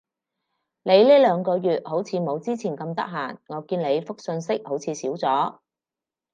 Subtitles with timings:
[0.81, 3.37] 你呢兩個月好似冇之前咁得閒？
[3.45, 5.59] 我見你覆訊息好似少咗